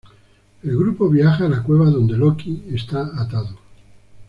El 0.63 0.75
grupo 0.79 1.07
viaja 1.09 1.45
a 1.45 1.49
la 1.49 1.61
cueva 1.61 1.85
donde 1.91 2.17
Loki 2.17 2.63
está 2.73 3.01
atado. 3.21 3.59